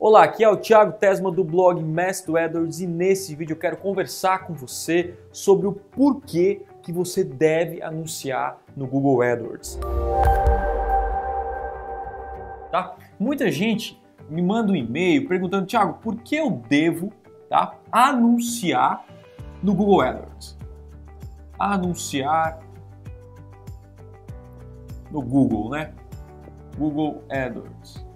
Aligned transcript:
Olá, 0.00 0.22
aqui 0.22 0.44
é 0.44 0.48
o 0.48 0.56
Thiago 0.56 0.92
Tesma 0.92 1.28
do 1.28 1.42
blog 1.42 1.82
Mestre 1.82 2.38
AdWords 2.38 2.80
e 2.80 2.86
nesse 2.86 3.34
vídeo 3.34 3.54
eu 3.54 3.58
quero 3.58 3.76
conversar 3.76 4.46
com 4.46 4.54
você 4.54 5.18
sobre 5.32 5.66
o 5.66 5.72
porquê 5.72 6.62
que 6.84 6.92
você 6.92 7.24
deve 7.24 7.82
anunciar 7.82 8.62
no 8.76 8.86
Google 8.86 9.20
AdWords. 9.22 9.76
Tá? 12.70 12.94
Muita 13.18 13.50
gente 13.50 14.00
me 14.30 14.40
manda 14.40 14.70
um 14.70 14.76
e-mail 14.76 15.26
perguntando, 15.26 15.66
Thiago, 15.66 15.94
por 15.94 16.14
que 16.14 16.36
eu 16.36 16.48
devo 16.68 17.12
tá, 17.48 17.74
anunciar 17.90 19.04
no 19.60 19.74
Google 19.74 20.02
AdWords? 20.02 20.56
Anunciar 21.58 22.60
no 25.10 25.20
Google, 25.20 25.70
né? 25.70 25.92
Google 26.78 27.24
AdWords. 27.28 28.07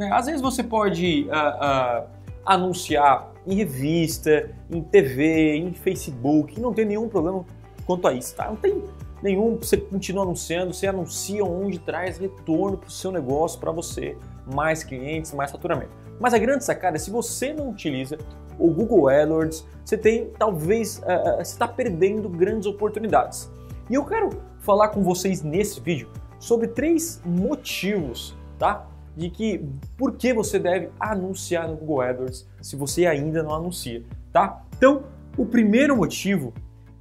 Né? 0.00 0.08
Às 0.10 0.24
vezes 0.24 0.40
você 0.40 0.62
pode 0.62 1.28
uh, 1.28 1.28
uh, 1.28 2.06
anunciar 2.46 3.34
em 3.46 3.54
revista, 3.56 4.50
em 4.70 4.80
TV, 4.80 5.56
em 5.56 5.74
Facebook, 5.74 6.58
não 6.58 6.72
tem 6.72 6.86
nenhum 6.86 7.06
problema 7.06 7.44
quanto 7.84 8.08
a 8.08 8.12
isso, 8.14 8.34
tá? 8.34 8.46
Não 8.46 8.56
tem 8.56 8.82
nenhum, 9.22 9.58
você 9.58 9.76
continua 9.76 10.22
anunciando, 10.22 10.72
você 10.72 10.86
anuncia 10.86 11.44
onde 11.44 11.78
traz 11.78 12.16
retorno 12.16 12.78
para 12.78 12.88
o 12.88 12.90
seu 12.90 13.12
negócio, 13.12 13.60
para 13.60 13.70
você, 13.72 14.16
mais 14.50 14.82
clientes, 14.82 15.34
mais 15.34 15.50
faturamento. 15.50 15.90
Mas 16.18 16.32
a 16.32 16.38
grande 16.38 16.64
sacada 16.64 16.96
é 16.96 16.98
se 16.98 17.10
você 17.10 17.52
não 17.52 17.68
utiliza 17.68 18.16
o 18.58 18.70
Google 18.70 19.06
AdWords, 19.06 19.66
você 19.84 19.98
tem 19.98 20.30
talvez 20.38 20.96
uh, 21.00 21.36
você 21.36 21.52
está 21.52 21.68
perdendo 21.68 22.26
grandes 22.26 22.66
oportunidades. 22.66 23.50
E 23.90 23.94
eu 23.96 24.04
quero 24.06 24.30
falar 24.60 24.88
com 24.88 25.02
vocês 25.02 25.42
nesse 25.42 25.78
vídeo 25.78 26.08
sobre 26.38 26.68
três 26.68 27.20
motivos, 27.22 28.34
tá? 28.58 28.86
De 29.16 29.28
que 29.28 29.64
por 29.96 30.16
que 30.16 30.32
você 30.32 30.58
deve 30.58 30.90
anunciar 30.98 31.68
no 31.68 31.76
Google 31.76 32.00
AdWords 32.00 32.48
se 32.62 32.76
você 32.76 33.06
ainda 33.06 33.42
não 33.42 33.54
anuncia, 33.54 34.02
tá? 34.32 34.62
Então, 34.76 35.04
o 35.36 35.44
primeiro 35.44 35.96
motivo 35.96 36.52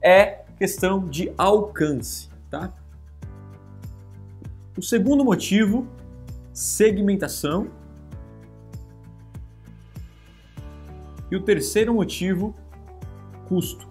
é 0.02 0.44
questão 0.58 1.06
de 1.06 1.32
alcance, 1.38 2.30
tá? 2.50 2.74
O 4.78 4.82
segundo 4.82 5.24
motivo, 5.24 5.88
segmentação. 6.54 7.70
E 11.32 11.36
o 11.36 11.42
terceiro 11.42 11.94
motivo, 11.94 12.56
custo. 13.48 13.88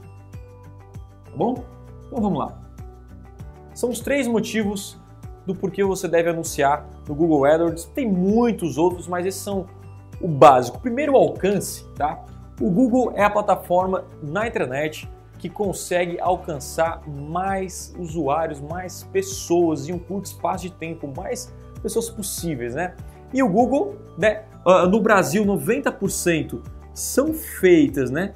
Tá 1.24 1.36
bom? 1.36 1.64
Então 2.06 2.20
vamos 2.20 2.38
lá. 2.38 2.58
São 3.74 3.90
os 3.90 4.00
três 4.00 4.26
motivos 4.26 4.97
do 5.48 5.54
porquê 5.54 5.82
você 5.82 6.06
deve 6.06 6.28
anunciar 6.28 6.86
no 7.08 7.14
Google 7.14 7.46
AdWords. 7.46 7.86
Tem 7.86 8.06
muitos 8.06 8.76
outros, 8.76 9.08
mas 9.08 9.24
esses 9.24 9.40
são 9.40 9.66
o 10.20 10.28
básico. 10.28 10.78
Primeiro, 10.78 11.14
o 11.14 11.16
alcance, 11.16 11.84
tá? 11.96 12.22
O 12.60 12.70
Google 12.70 13.12
é 13.14 13.24
a 13.24 13.30
plataforma 13.30 14.04
na 14.22 14.46
internet 14.46 15.08
que 15.38 15.48
consegue 15.48 16.20
alcançar 16.20 17.00
mais 17.08 17.94
usuários, 17.98 18.60
mais 18.60 19.04
pessoas 19.04 19.88
em 19.88 19.94
um 19.94 19.98
curto 19.98 20.26
espaço 20.26 20.64
de 20.64 20.72
tempo, 20.72 21.10
mais 21.16 21.54
pessoas 21.82 22.10
possíveis, 22.10 22.74
né? 22.74 22.94
E 23.32 23.42
o 23.42 23.48
Google, 23.48 23.96
né, 24.18 24.42
ah, 24.66 24.86
no 24.86 25.00
Brasil, 25.00 25.46
90% 25.46 26.60
são 26.92 27.32
feitas, 27.32 28.10
né, 28.10 28.34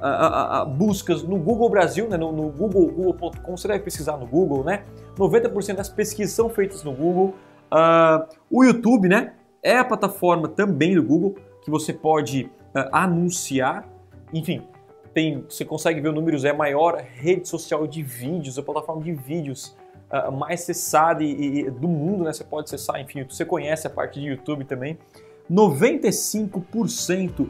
a, 0.00 0.60
a, 0.60 0.64
buscas 0.64 1.22
no 1.22 1.36
Google 1.36 1.68
Brasil, 1.68 2.08
né, 2.08 2.16
no, 2.16 2.30
no 2.30 2.50
Google, 2.50 2.86
google.com, 2.86 3.56
você 3.56 3.66
deve 3.66 3.82
pesquisar 3.82 4.16
no 4.16 4.26
Google, 4.26 4.62
né? 4.62 4.84
90% 5.16 5.76
das 5.76 5.88
pesquisas 5.88 6.34
são 6.34 6.48
feitas 6.48 6.82
no 6.82 6.92
Google. 6.92 7.34
Uh, 7.72 8.26
o 8.50 8.64
YouTube, 8.64 9.08
né, 9.08 9.34
é 9.62 9.78
a 9.78 9.84
plataforma 9.84 10.48
também 10.48 10.94
do 10.94 11.02
Google 11.02 11.36
que 11.62 11.70
você 11.70 11.92
pode 11.92 12.44
uh, 12.74 12.88
anunciar. 12.92 13.88
Enfim, 14.32 14.62
tem, 15.14 15.44
você 15.48 15.64
consegue 15.64 16.00
ver 16.00 16.08
o 16.08 16.12
números, 16.12 16.44
é 16.44 16.50
a 16.50 16.54
maior 16.54 16.96
rede 17.00 17.48
social 17.48 17.86
de 17.86 18.02
vídeos, 18.02 18.58
a 18.58 18.62
plataforma 18.62 19.02
de 19.02 19.12
vídeos 19.12 19.76
uh, 20.10 20.30
mais 20.30 20.62
acessada 20.62 21.22
e, 21.22 21.60
e, 21.60 21.70
do 21.70 21.88
mundo, 21.88 22.24
né? 22.24 22.32
Você 22.32 22.44
pode 22.44 22.66
acessar, 22.66 23.00
enfim, 23.00 23.24
você 23.24 23.44
conhece 23.44 23.86
a 23.86 23.90
parte 23.90 24.20
de 24.20 24.26
YouTube 24.26 24.64
também. 24.64 24.98
95% 25.50 27.48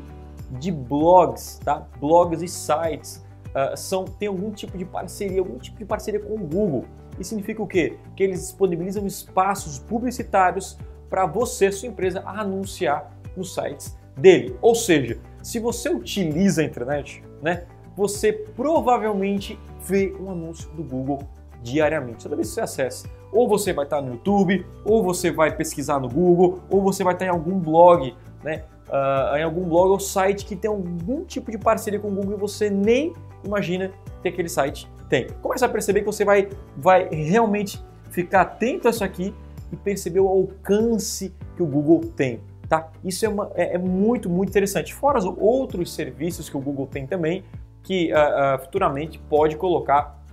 de 0.50 0.70
blogs, 0.70 1.60
tá? 1.64 1.86
Blogs 1.98 2.42
e 2.42 2.48
sites 2.48 3.24
uh, 3.50 3.76
são 3.76 4.04
tem 4.04 4.28
algum 4.28 4.50
tipo 4.50 4.76
de 4.76 4.84
parceria, 4.84 5.40
algum 5.40 5.58
tipo 5.58 5.78
de 5.78 5.84
parceria 5.84 6.20
com 6.20 6.34
o 6.34 6.38
Google. 6.38 6.84
Isso 7.18 7.30
significa 7.30 7.62
o 7.62 7.66
quê? 7.66 7.96
Que 8.16 8.22
eles 8.22 8.40
disponibilizam 8.40 9.06
espaços 9.06 9.78
publicitários 9.78 10.78
para 11.08 11.26
você, 11.26 11.70
sua 11.70 11.88
empresa, 11.88 12.22
anunciar 12.26 13.12
nos 13.36 13.54
sites 13.54 13.96
dele. 14.16 14.56
Ou 14.60 14.74
seja, 14.74 15.18
se 15.42 15.58
você 15.58 15.88
utiliza 15.88 16.62
a 16.62 16.64
internet, 16.64 17.22
né, 17.42 17.64
você 17.96 18.32
provavelmente 18.32 19.58
vê 19.80 20.14
um 20.18 20.30
anúncio 20.30 20.68
do 20.70 20.82
Google 20.82 21.20
diariamente. 21.62 22.24
Toda 22.24 22.36
vez 22.36 22.48
que 22.48 22.54
você 22.54 22.60
acessa, 22.60 23.08
ou 23.32 23.48
você 23.48 23.72
vai 23.72 23.84
estar 23.84 24.00
no 24.00 24.12
YouTube, 24.12 24.66
ou 24.84 25.02
você 25.02 25.30
vai 25.30 25.56
pesquisar 25.56 25.98
no 25.98 26.08
Google, 26.08 26.60
ou 26.70 26.82
você 26.82 27.02
vai 27.02 27.14
estar 27.14 27.26
em 27.26 27.30
algum 27.30 27.58
blog, 27.58 28.14
né? 28.42 28.64
Uh, 28.88 29.36
em 29.36 29.42
algum 29.42 29.68
blog 29.68 29.90
ou 29.90 30.00
site 30.00 30.44
que 30.44 30.56
tem 30.56 30.70
algum 30.70 31.24
tipo 31.24 31.50
de 31.50 31.58
parceria 31.58 31.98
com 31.98 32.08
o 32.08 32.14
Google 32.14 32.34
e 32.34 32.40
você 32.40 32.70
nem 32.70 33.12
imagina 33.44 33.92
que 34.22 34.28
aquele 34.28 34.48
site 34.48 34.88
tem. 35.08 35.26
Começa 35.42 35.66
a 35.66 35.68
perceber 35.68 36.00
que 36.00 36.06
você 36.06 36.24
vai, 36.24 36.48
vai 36.76 37.08
realmente 37.08 37.82
ficar 38.10 38.42
atento 38.42 38.88
a 38.88 38.90
isso 38.90 39.04
aqui 39.04 39.34
e 39.72 39.76
perceber 39.76 40.20
o 40.20 40.28
alcance 40.28 41.34
que 41.56 41.62
o 41.62 41.66
Google 41.66 42.00
tem. 42.16 42.40
Tá? 42.68 42.90
Isso 43.04 43.26
é, 43.26 43.28
uma, 43.28 43.50
é, 43.54 43.74
é 43.74 43.78
muito, 43.78 44.30
muito 44.30 44.48
interessante. 44.48 44.94
Fora 44.94 45.18
os 45.18 45.24
outros 45.24 45.92
serviços 45.92 46.48
que 46.48 46.56
o 46.56 46.60
Google 46.60 46.86
tem 46.86 47.06
também, 47.06 47.44
que 47.82 48.10
uh, 48.12 48.56
uh, 48.56 48.64
futuramente 48.64 49.18
pode 49.28 49.56
colocar 49.56 50.24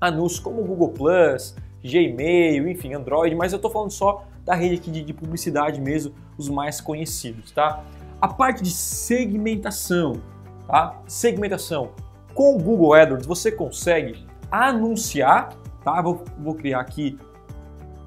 anúncios 0.00 0.40
como 0.40 0.60
o 0.60 0.64
Google 0.64 0.90
Plus, 0.90 1.54
Gmail, 1.82 2.68
enfim, 2.68 2.94
Android, 2.94 3.34
mas 3.36 3.52
eu 3.52 3.56
estou 3.56 3.70
falando 3.70 3.90
só 3.90 4.24
da 4.48 4.54
rede 4.54 4.76
aqui 4.76 4.90
de, 4.90 5.02
de, 5.02 5.12
publicidade 5.12 5.78
mesmo, 5.78 6.14
os 6.38 6.48
mais 6.48 6.80
conhecidos, 6.80 7.50
tá? 7.50 7.84
A 8.18 8.26
parte 8.26 8.62
de 8.62 8.70
segmentação, 8.70 10.22
tá? 10.66 11.02
Segmentação. 11.06 11.90
Com 12.32 12.56
o 12.56 12.58
Google 12.58 12.94
AdWords 12.94 13.26
você 13.26 13.52
consegue 13.52 14.26
anunciar, 14.50 15.50
tá? 15.84 16.00
Vou, 16.00 16.24
vou 16.38 16.54
criar 16.54 16.80
aqui 16.80 17.18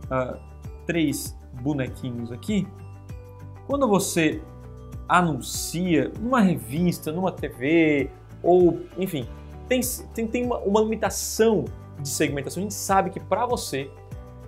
uh, 0.05 0.39
três 0.87 1.37
bonequinhos 1.61 2.31
aqui. 2.31 2.67
Quando 3.67 3.87
você 3.87 4.41
anuncia 5.07 6.11
numa 6.19 6.41
revista, 6.41 7.11
numa 7.11 7.31
TV, 7.31 8.09
ou 8.41 8.79
enfim, 8.97 9.27
tem, 9.69 9.79
tem, 10.15 10.25
tem 10.25 10.45
uma, 10.47 10.57
uma 10.57 10.81
limitação 10.81 11.65
de 11.99 12.09
segmentação, 12.09 12.61
a 12.61 12.63
gente 12.63 12.73
sabe 12.73 13.11
que 13.11 13.19
para 13.19 13.45
você 13.45 13.91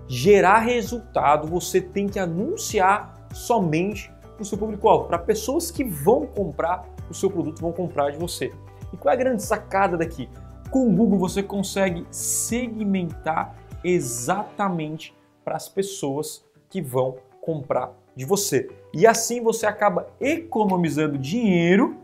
gerar 0.08 0.60
resultado, 0.60 1.48
você 1.48 1.82
tem 1.82 2.08
que 2.08 2.20
anunciar 2.20 3.28
somente 3.34 4.12
para 4.34 4.42
o 4.42 4.46
seu 4.46 4.58
público-alvo, 4.58 5.08
para 5.08 5.18
pessoas 5.18 5.72
que 5.72 5.84
vão 5.84 6.26
comprar 6.26 6.86
o 7.10 7.14
seu 7.14 7.30
produto, 7.30 7.62
vão 7.62 7.72
comprar 7.72 8.12
de 8.12 8.18
você. 8.18 8.52
E 8.92 8.98
qual 8.98 9.12
é 9.12 9.16
a 9.16 9.20
grande 9.20 9.44
sacada 9.44 9.98
daqui? 9.98 10.30
Com 10.70 10.88
o 10.88 10.92
Google 10.92 11.20
você 11.20 11.42
consegue 11.42 12.06
segmentar 12.10 13.56
exatamente 13.84 15.16
para 15.44 15.56
as 15.56 15.68
pessoas 15.68 16.46
que 16.70 16.82
vão 16.82 17.18
comprar 17.42 17.92
de 18.16 18.26
você. 18.26 18.70
E 18.94 19.06
assim 19.06 19.42
você 19.42 19.66
acaba 19.66 20.08
economizando 20.20 21.18
dinheiro 21.18 21.98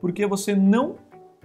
porque 0.00 0.26
você 0.26 0.54
não 0.54 0.96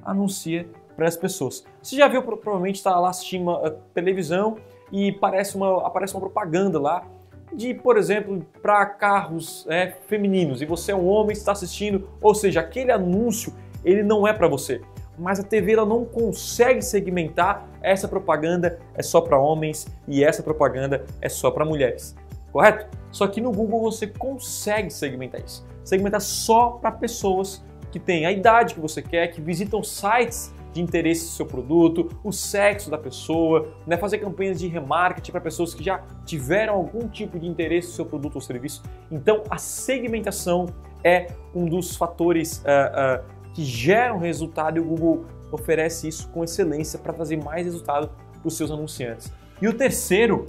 anuncia 0.03 0.67
para 0.95 1.07
as 1.07 1.17
pessoas. 1.17 1.65
Você 1.81 1.95
já 1.95 2.07
viu, 2.07 2.21
provavelmente 2.21 2.75
está 2.75 2.97
lá 2.99 3.09
assistindo 3.09 3.43
uma 3.43 3.71
televisão 3.93 4.57
e 4.91 5.11
parece 5.11 5.55
uma, 5.55 5.87
aparece 5.87 6.13
uma 6.13 6.21
propaganda 6.21 6.79
lá 6.79 7.05
de, 7.53 7.73
por 7.73 7.97
exemplo, 7.97 8.45
para 8.61 8.85
carros 8.85 9.65
é, 9.69 9.95
femininos. 10.07 10.61
E 10.61 10.65
você 10.65 10.91
é 10.91 10.95
um 10.95 11.07
homem 11.07 11.33
está 11.33 11.51
assistindo, 11.51 12.09
ou 12.21 12.33
seja, 12.33 12.61
aquele 12.61 12.91
anúncio 12.91 13.53
ele 13.83 14.03
não 14.03 14.27
é 14.27 14.33
para 14.33 14.47
você. 14.47 14.81
Mas 15.17 15.39
a 15.39 15.43
TV 15.43 15.73
ela 15.73 15.85
não 15.85 16.05
consegue 16.05 16.81
segmentar 16.81 17.67
essa 17.81 18.07
propaganda 18.07 18.79
é 18.95 19.03
só 19.03 19.21
para 19.21 19.37
homens. 19.37 19.87
E 20.07 20.23
essa 20.23 20.41
propaganda 20.41 21.05
é 21.19 21.29
só 21.29 21.51
para 21.51 21.65
mulheres, 21.65 22.15
correto? 22.51 22.87
Só 23.11 23.27
que 23.27 23.41
no 23.41 23.51
Google 23.51 23.81
você 23.81 24.07
consegue 24.07 24.89
segmentar 24.89 25.41
isso, 25.41 25.65
segmentar 25.83 26.21
só 26.21 26.71
para 26.71 26.91
pessoas 26.91 27.63
que 27.91 27.99
têm 27.99 28.25
a 28.25 28.31
idade 28.31 28.73
que 28.73 28.79
você 28.79 29.01
quer, 29.01 29.27
que 29.27 29.41
visitam 29.41 29.83
sites 29.83 30.53
de 30.73 30.81
interesse 30.81 31.25
do 31.25 31.31
seu 31.31 31.45
produto, 31.45 32.09
o 32.23 32.31
sexo 32.31 32.89
da 32.89 32.97
pessoa, 32.97 33.67
né? 33.85 33.97
fazer 33.97 34.19
campanhas 34.19 34.59
de 34.59 34.67
remarketing 34.67 35.31
para 35.31 35.41
pessoas 35.41 35.73
que 35.73 35.83
já 35.83 36.03
tiveram 36.25 36.75
algum 36.75 37.07
tipo 37.07 37.39
de 37.39 37.47
interesse 37.47 37.89
no 37.89 37.93
seu 37.93 38.05
produto 38.05 38.35
ou 38.35 38.41
serviço. 38.41 38.81
Então, 39.11 39.43
a 39.49 39.57
segmentação 39.57 40.67
é 41.03 41.27
um 41.53 41.65
dos 41.65 41.95
fatores 41.95 42.59
uh, 42.59 43.21
uh, 43.21 43.51
que 43.53 43.63
geram 43.63 44.17
resultado 44.17 44.77
e 44.77 44.79
o 44.79 44.85
Google 44.85 45.25
oferece 45.51 46.07
isso 46.07 46.29
com 46.29 46.43
excelência 46.43 46.97
para 46.97 47.11
trazer 47.11 47.41
mais 47.43 47.65
resultado 47.65 48.09
para 48.39 48.47
os 48.47 48.55
seus 48.55 48.71
anunciantes. 48.71 49.31
E 49.61 49.67
o 49.67 49.73
terceiro, 49.73 50.45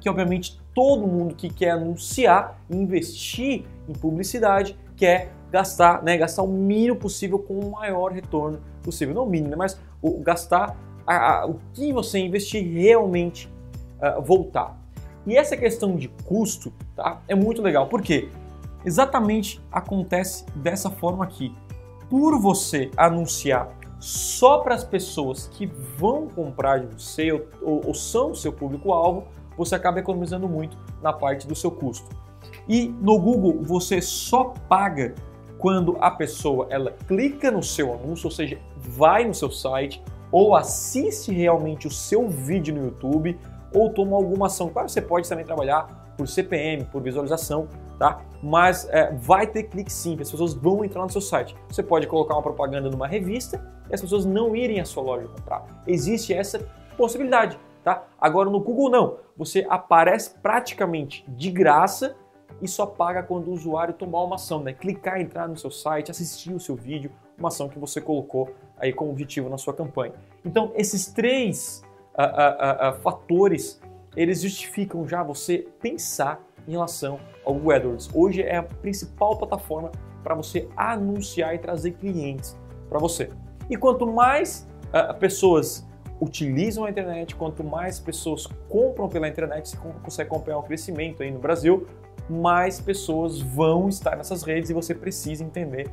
que 0.00 0.08
obviamente 0.08 0.60
todo 0.74 1.06
mundo 1.06 1.34
que 1.34 1.48
quer 1.48 1.70
anunciar, 1.70 2.60
investir 2.70 3.64
em 3.88 3.92
publicidade, 3.92 4.78
quer 4.96 5.32
gastar, 5.50 6.02
né, 6.02 6.16
gastar 6.16 6.42
o 6.42 6.48
mínimo 6.48 6.96
possível 6.96 7.38
com 7.38 7.58
o 7.58 7.70
maior 7.70 8.12
retorno 8.12 8.60
possível. 8.88 9.14
Não 9.14 9.24
o 9.24 9.30
mínimo, 9.30 9.56
mas 9.56 9.78
o, 10.00 10.18
gastar 10.20 10.76
a, 11.06 11.40
a, 11.40 11.46
o 11.46 11.60
que 11.74 11.92
você 11.92 12.18
investir 12.18 12.62
realmente 12.72 13.52
uh, 14.00 14.22
voltar. 14.22 14.76
E 15.26 15.36
essa 15.36 15.56
questão 15.56 15.94
de 15.96 16.08
custo 16.24 16.72
tá, 16.96 17.20
é 17.28 17.34
muito 17.34 17.60
legal. 17.60 17.86
Por 17.86 18.00
quê? 18.00 18.28
Exatamente 18.84 19.60
acontece 19.70 20.46
dessa 20.56 20.90
forma 20.90 21.24
aqui. 21.24 21.54
Por 22.08 22.40
você 22.40 22.90
anunciar 22.96 23.76
só 24.00 24.58
para 24.58 24.74
as 24.74 24.84
pessoas 24.84 25.48
que 25.48 25.66
vão 25.66 26.28
comprar 26.28 26.80
de 26.80 26.86
você 26.86 27.32
ou, 27.32 27.86
ou 27.86 27.94
são 27.94 28.30
o 28.30 28.34
seu 28.34 28.52
público-alvo, 28.52 29.26
você 29.56 29.74
acaba 29.74 29.98
economizando 29.98 30.48
muito 30.48 30.78
na 31.02 31.12
parte 31.12 31.46
do 31.46 31.54
seu 31.54 31.70
custo. 31.70 32.08
E 32.68 32.88
no 33.00 33.18
Google 33.18 33.62
você 33.62 34.00
só 34.00 34.54
paga 34.68 35.14
quando 35.58 35.96
a 36.00 36.10
pessoa 36.10 36.66
ela 36.70 36.94
clica 37.06 37.50
no 37.50 37.62
seu 37.62 37.92
anúncio, 37.92 38.26
ou 38.26 38.30
seja, 38.30 38.58
vai 38.76 39.24
no 39.24 39.34
seu 39.34 39.50
site 39.50 40.02
ou 40.30 40.54
assiste 40.54 41.32
realmente 41.32 41.86
o 41.86 41.90
seu 41.90 42.28
vídeo 42.28 42.74
no 42.74 42.84
YouTube 42.84 43.38
ou 43.74 43.90
toma 43.90 44.16
alguma 44.16 44.46
ação. 44.46 44.68
Claro, 44.70 44.88
você 44.88 45.02
pode 45.02 45.28
também 45.28 45.44
trabalhar 45.44 46.14
por 46.16 46.26
CPM, 46.26 46.84
por 46.84 47.02
visualização, 47.02 47.68
tá? 47.98 48.20
Mas 48.42 48.88
é, 48.90 49.12
vai 49.12 49.46
ter 49.46 49.64
clique 49.64 49.92
sim, 49.92 50.16
as 50.20 50.30
pessoas 50.30 50.54
vão 50.54 50.84
entrar 50.84 51.02
no 51.02 51.10
seu 51.10 51.20
site. 51.20 51.56
Você 51.68 51.82
pode 51.82 52.06
colocar 52.06 52.34
uma 52.34 52.42
propaganda 52.42 52.90
numa 52.90 53.06
revista 53.06 53.64
e 53.90 53.94
as 53.94 54.00
pessoas 54.00 54.24
não 54.24 54.54
irem 54.54 54.80
à 54.80 54.84
sua 54.84 55.02
loja 55.02 55.28
comprar. 55.28 55.64
Existe 55.86 56.32
essa 56.32 56.60
possibilidade, 56.96 57.58
tá? 57.84 58.04
Agora 58.20 58.50
no 58.50 58.60
Google 58.60 58.90
não, 58.90 59.16
você 59.36 59.66
aparece 59.68 60.34
praticamente 60.40 61.24
de 61.28 61.50
graça 61.50 62.16
e 62.60 62.68
só 62.68 62.86
paga 62.86 63.22
quando 63.22 63.48
o 63.48 63.52
usuário 63.52 63.94
tomar 63.94 64.22
uma 64.24 64.36
ação, 64.36 64.62
né? 64.62 64.72
Clicar, 64.72 65.20
entrar 65.20 65.48
no 65.48 65.56
seu 65.56 65.70
site, 65.70 66.10
assistir 66.10 66.52
o 66.52 66.60
seu 66.60 66.74
vídeo, 66.74 67.10
uma 67.38 67.48
ação 67.48 67.68
que 67.68 67.78
você 67.78 68.00
colocou 68.00 68.52
aí 68.76 68.92
como 68.92 69.10
objetivo 69.10 69.48
na 69.48 69.58
sua 69.58 69.74
campanha. 69.74 70.14
Então, 70.44 70.72
esses 70.74 71.06
três 71.06 71.82
uh, 72.14 72.22
uh, 72.22 72.90
uh, 72.90 73.00
fatores, 73.00 73.80
eles 74.16 74.42
justificam 74.42 75.06
já 75.06 75.22
você 75.22 75.68
pensar 75.80 76.40
em 76.66 76.72
relação 76.72 77.20
ao 77.44 77.54
Google 77.54 77.72
AdWords. 77.72 78.10
Hoje 78.14 78.42
é 78.42 78.56
a 78.56 78.62
principal 78.62 79.36
plataforma 79.36 79.90
para 80.22 80.34
você 80.34 80.68
anunciar 80.76 81.54
e 81.54 81.58
trazer 81.58 81.92
clientes 81.92 82.56
para 82.88 82.98
você. 82.98 83.30
E 83.70 83.76
quanto 83.76 84.06
mais 84.06 84.66
pessoas 85.20 85.86
utilizam 86.20 86.84
a 86.84 86.90
internet, 86.90 87.36
quanto 87.36 87.62
mais 87.62 88.00
pessoas 88.00 88.46
compram 88.68 89.08
pela 89.08 89.28
internet, 89.28 89.68
você 89.68 89.76
consegue 90.02 90.28
acompanhar 90.28 90.58
o 90.58 90.62
crescimento 90.62 91.22
aí 91.22 91.30
no 91.30 91.38
Brasil, 91.38 91.86
mais 92.28 92.80
pessoas 92.80 93.40
vão 93.40 93.88
estar 93.88 94.16
nessas 94.16 94.42
redes 94.42 94.70
e 94.70 94.74
você 94.74 94.94
precisa 94.94 95.42
entender 95.42 95.90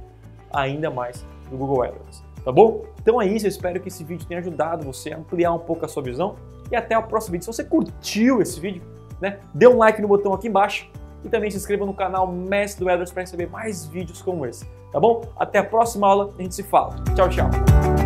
ainda 0.51 0.89
mais 0.89 1.25
do 1.49 1.57
Google 1.57 1.83
AdWords. 1.83 2.23
Tá 2.43 2.51
bom? 2.51 2.85
Então 3.01 3.21
é 3.21 3.27
isso, 3.27 3.45
eu 3.45 3.49
espero 3.49 3.79
que 3.79 3.87
esse 3.87 4.03
vídeo 4.03 4.27
tenha 4.27 4.39
ajudado 4.39 4.85
você 4.85 5.11
a 5.11 5.17
ampliar 5.17 5.51
um 5.51 5.59
pouco 5.59 5.83
a 5.85 5.87
sua 5.87 6.03
visão 6.03 6.35
e 6.71 6.75
até 6.75 6.97
o 6.97 7.03
próximo 7.03 7.33
vídeo. 7.33 7.45
Se 7.45 7.51
você 7.51 7.63
curtiu 7.63 8.41
esse 8.41 8.59
vídeo, 8.59 8.83
né, 9.19 9.39
dê 9.53 9.67
um 9.67 9.77
like 9.77 10.01
no 10.01 10.07
botão 10.07 10.33
aqui 10.33 10.47
embaixo 10.47 10.89
e 11.23 11.29
também 11.29 11.49
se 11.49 11.57
inscreva 11.57 11.85
no 11.85 11.93
canal 11.93 12.27
Mestre 12.27 12.85
do 12.85 12.89
AdWords 12.89 13.11
para 13.11 13.23
receber 13.23 13.49
mais 13.49 13.85
vídeos 13.85 14.21
como 14.21 14.45
esse, 14.45 14.65
tá 14.91 14.99
bom? 14.99 15.21
Até 15.35 15.57
a 15.57 15.63
próxima 15.63 16.07
aula, 16.07 16.29
a 16.37 16.41
gente 16.41 16.53
se 16.53 16.63
fala. 16.63 16.95
Tchau, 17.15 17.29
tchau! 17.29 18.04